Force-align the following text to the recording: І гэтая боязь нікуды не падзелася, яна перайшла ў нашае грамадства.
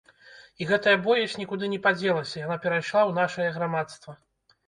І 0.61 0.65
гэтая 0.69 0.93
боязь 1.07 1.33
нікуды 1.41 1.67
не 1.73 1.77
падзелася, 1.85 2.35
яна 2.45 2.57
перайшла 2.65 3.01
ў 3.01 3.11
нашае 3.19 3.49
грамадства. 3.59 4.11